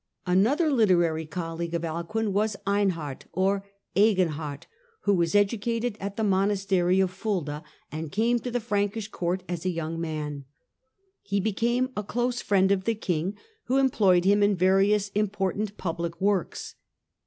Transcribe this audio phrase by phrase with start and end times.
[0.25, 4.65] Another literary colleague of Alcuin was Einhard (or Einhard Eginhard),
[5.01, 9.63] who was educated at the monastery of Fulda and came to the Frankish Court as
[9.63, 10.45] a young man.
[11.21, 16.19] He became a close friend of the king, who employed him in various important public
[16.19, 16.73] works.